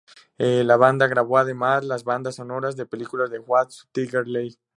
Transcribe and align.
La 0.39 0.77
banda 0.77 1.05
grabó 1.05 1.37
además 1.37 1.85
las 1.85 2.03
bandas 2.05 2.37
sonoras 2.37 2.75
de 2.75 2.85
las 2.85 2.89
películas 2.89 3.29
What's 3.45 3.83
Up, 3.83 3.89
Tiger 3.91 4.27
Lily? 4.27 4.57